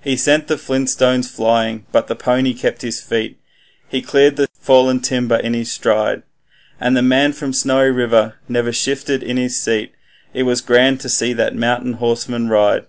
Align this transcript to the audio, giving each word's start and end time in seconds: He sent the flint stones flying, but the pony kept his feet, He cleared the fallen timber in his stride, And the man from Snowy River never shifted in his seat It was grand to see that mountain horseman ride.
He 0.00 0.14
sent 0.16 0.46
the 0.46 0.56
flint 0.56 0.88
stones 0.90 1.28
flying, 1.28 1.84
but 1.90 2.06
the 2.06 2.14
pony 2.14 2.54
kept 2.54 2.82
his 2.82 3.00
feet, 3.00 3.36
He 3.88 4.00
cleared 4.00 4.36
the 4.36 4.48
fallen 4.60 5.00
timber 5.00 5.34
in 5.38 5.54
his 5.54 5.72
stride, 5.72 6.22
And 6.78 6.96
the 6.96 7.02
man 7.02 7.32
from 7.32 7.52
Snowy 7.52 7.90
River 7.90 8.34
never 8.48 8.72
shifted 8.72 9.24
in 9.24 9.36
his 9.38 9.58
seat 9.58 9.90
It 10.32 10.44
was 10.44 10.60
grand 10.60 11.00
to 11.00 11.08
see 11.08 11.32
that 11.32 11.56
mountain 11.56 11.94
horseman 11.94 12.48
ride. 12.48 12.86